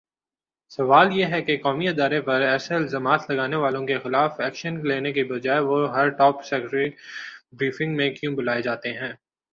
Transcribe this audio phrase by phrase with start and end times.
[0.71, 5.59] سوال یہ ہےکہ قومی ادارے پر ایسےالزامات لگانے والوں کے خلاف ایکشن لینے کی بجائے
[5.61, 6.91] وہ ہر ٹاپ سیکرٹ
[7.53, 9.11] بریفنگ میں کیوں بلائےجاتے ہیں